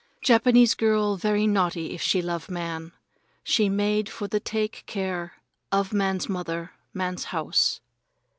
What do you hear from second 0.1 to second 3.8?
Japanese girl very naughty if she love man. She